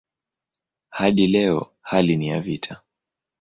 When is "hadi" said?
0.89-1.27